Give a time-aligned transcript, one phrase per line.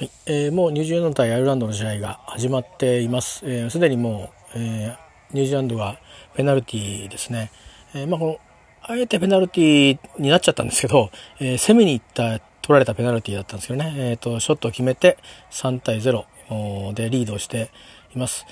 [0.00, 3.40] はいえー、もうニュージーランド対アイルランドの試合が始まっています。
[3.40, 5.98] す、えー、で、にもう、えー、ニュージーランドが
[6.34, 7.52] ペナルティーですね。
[7.94, 8.38] えー、まあ、この、
[8.80, 15.18] あえてペナルティーになっちゃったんですけど、え、攻めに行った取られたペナルティーだったんですけどね、えーと、ショットを決めて
[15.50, 17.70] 3対0でリードして
[18.14, 18.46] います。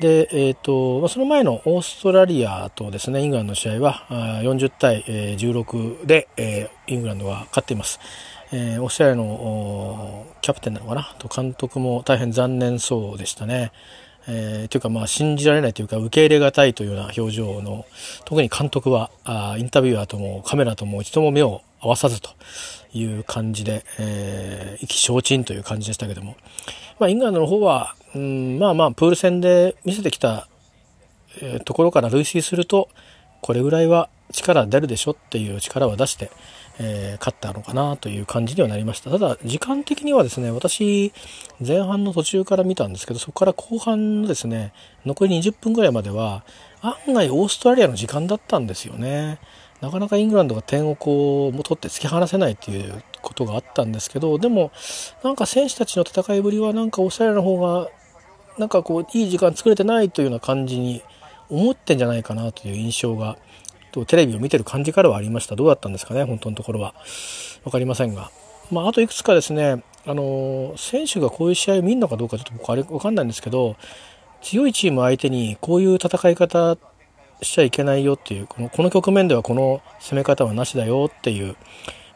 [0.00, 8.00] で、えーと、その前のオーストラリアとですねイングランドの試合は40対16で、えー、イングランドが勝っています。
[8.52, 11.14] えー、オーストラリアのキャプテンなのかな？
[11.18, 13.72] と監督も大変残念そうでしたね。
[14.28, 17.86] えー、というかまあ信じられないというか受け入れがたいというような表情の
[18.26, 22.30] 特に監督はあインタビュアーともカメラとも一度も目を合わさずと
[22.92, 26.36] いう感じで、えー、意気消沈という感じでしたけども、
[26.98, 30.46] まあ、イングランドの方は、うん、まあまあプール戦で見せてきた、
[31.40, 32.90] えー、ところから類推すると
[33.40, 36.30] これぐらいは力出るでしょっていう力は出して、
[36.78, 39.10] えー、勝ったのかなという感じにはなりました。
[39.10, 41.12] ただ、時間的にはですね、私、
[41.64, 44.72] 前半の途中から見たんですけど、そこから後半のですね、
[45.04, 46.44] 残り20分ぐらいまでは、
[46.80, 49.38] 案外オーストラリアの時間だったんですよね。
[49.80, 54.72] なかなかイングランドが点をこう、取って突き放せないっていうことがあったんですけど、でも、
[55.22, 57.88] なんか選手たちの戦いぶりは、なんかオーストラリアの方が、
[58.58, 61.02] なんかこう、いい時間作れてないというような感じに
[61.50, 63.36] 思ってんじゃないかなという印象が
[63.90, 65.56] とテレビを見てる感じからはありました。
[65.56, 66.94] どうだったんですかね、本当のところは。
[67.64, 68.30] 分かりませんが。
[68.70, 73.76] まあ、あといくつかですね、あの、選手がこういう試合を見るのかどうかちょっと僕あれ分かんないんですけど、
[74.42, 76.76] 強いチーム相手にこういう戦い方
[77.42, 81.56] しちゃいけないよっていう、このこの局面ではこの攻め方はなしだよっていう、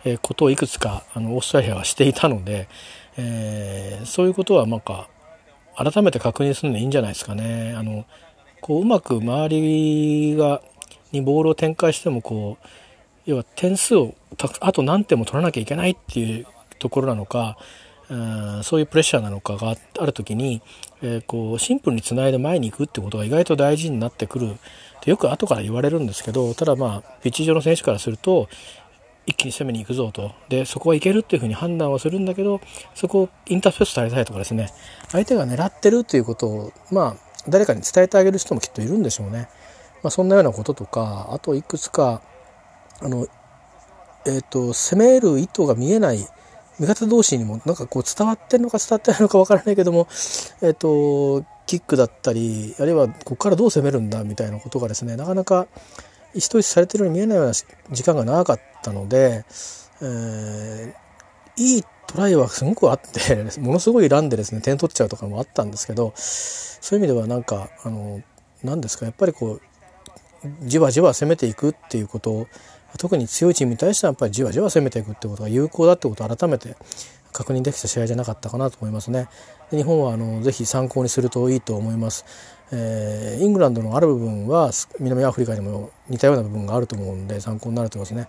[0.07, 2.69] えことをいくつかあのオーストラリアはしていたので、
[3.17, 5.09] えー、そういうことはなんか
[5.77, 7.75] 改めて確認するのいいんじゃないですかね。
[7.77, 8.05] あの
[8.61, 10.63] こううまく周りが
[11.15, 12.67] にボールを展開してもこう
[13.27, 14.15] 要は点数を
[14.61, 16.47] あと何点も取らなきゃいけないっていう
[16.79, 17.57] ところなのか
[18.11, 20.63] うそういうプレッシャーなのかがある時に、
[21.03, 24.51] えー、こうシンプルにつないで前に行くってことが意外と大事になってくる。
[24.51, 24.57] っ
[25.05, 28.49] てよく後から言われるんですけどただまあピッチ上の選手からすると
[29.27, 30.33] 一気に攻めに行くぞと。
[30.49, 32.61] でそこはいけるっていうふうに判断はするんだけど
[32.95, 34.71] そこをインターフェースされたいとかですね。
[35.11, 39.49] 相手が狙ってるっていうことをまあ誰かに伝えてあげる人もきっといるんでしょうね。
[40.05, 42.21] まあ、そんなようなこととかあといくつか
[43.01, 43.27] あの、
[44.27, 46.19] えーと、攻める意図が見えない
[46.79, 50.07] 味方同士にもなんかこう伝わってるのか伝わってないのかわからないけども、
[50.61, 55.67] えーと、キックだったりあるいはここからどう攻めるんだみたいなことがですねなかなか
[56.35, 59.47] 意思統一されてるように見えないような時間が長かったので、
[60.03, 60.93] えー、
[61.57, 68.21] いいトライはすごくあって ものすごいランでですね点取っちゃうとかもあったんですけどそういう意味ではなんかあの
[68.63, 69.61] 何ですかやっぱりこう
[70.63, 72.47] じわじわ攻めていくっていうことを
[72.99, 76.77] 特に強いチームに対してはやっぱりじわじわ攻めていくってことが有効だってことを改めて
[77.33, 79.29] 確認できた試合じゃなかったかなと思いますね。
[79.71, 82.25] 日本はあのぜひ参考にするといいと思います。
[82.71, 88.29] えー、イングランドのある部分は南アフリカにも似たような部分があると思うんで参考になると思います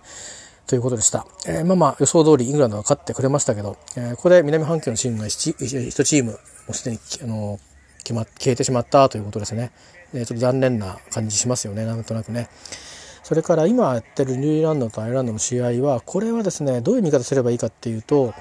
[0.66, 1.24] ということでした。
[1.46, 6.38] えー、まあまあ予想通りイングランドが勝ってくれましたけど、えー、ここで南半球のチームが 1, 1チームも
[6.70, 7.60] うすでにあの
[8.06, 9.72] 決ま消えてしまったということですね。
[10.14, 12.48] えちょっと残念な感じしますよねなんとなくね。
[13.24, 18.32] それから今やってるニュージーランドとアイルランドの試合はこれはですねどういう見方すればいいかっていうと,、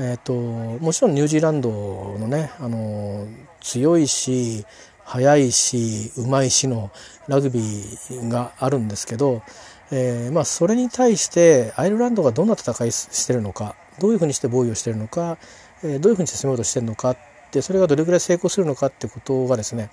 [0.00, 1.70] えーと、もちろんニュージーランド
[2.18, 3.28] のねあの
[3.60, 4.64] 強いし
[5.04, 6.90] 速いしうまいしの
[7.28, 9.42] ラグビーがあるんですけど、
[9.92, 15.38] えー、まあ、それに対してアイルランドがどんな戦いしてるのかどういうふうにして防御してるのか、
[15.84, 17.16] えー、どういうふうにして攻めようとしてるのか
[17.56, 19.90] てそれがどれぐらい成功するのかってことがですね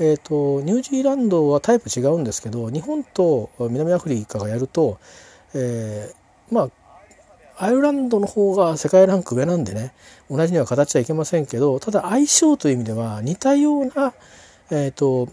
[0.00, 4.98] えーと、ニュージーランドはタイプ違うんですけど日本と南アフリカがやると、
[5.54, 6.70] えー、まあ
[7.60, 9.92] アイルランドの方が世界ランク上なんでね
[10.30, 14.14] 同じには語っちゃいけませんけどただ相性という意味では似たような、
[14.70, 15.28] えーと、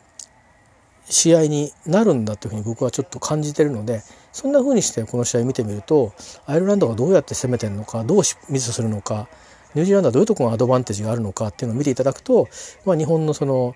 [1.05, 4.01] 試合になるんだというふうに僕はちょっと感じてるので
[4.33, 6.13] そんなふうにしてこの試合見てみると
[6.47, 9.27] アイルランドがどうやって攻めてるのかどうミスするのか
[9.75, 12.47] ニュージーランドはどういうところがアドバンテージがあるのかっていうのを見ていただくと、
[12.85, 13.75] まあ、日本のその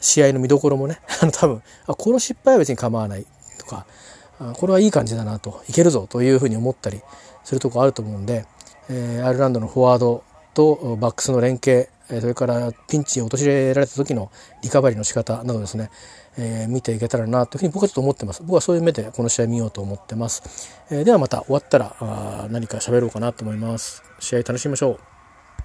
[0.00, 3.26] 試合の見どころもね、 あの多分、あ、この失敗は別に構わない
[3.58, 3.84] とか、
[4.38, 7.02] あこれはいい感じだなと、いけるぞというふうに思ったり
[7.44, 8.46] するとこあると思うんで、
[8.88, 10.22] えー、アイルランドのフォワード
[10.54, 11.88] とバックスの連携、
[12.20, 14.32] それからピンチを陥れられた時の
[14.62, 15.90] リカバリーの仕方などですね、
[16.36, 18.42] えー、見ていけたらなというふうに僕はちょっと思ってます。
[18.42, 20.42] 僕はそういう目でこの試合見ようと思ってます。
[20.90, 24.02] えー、ではまた終わったらあ何か喋ろうかなと思います。
[24.18, 25.19] 試合楽しみましょう。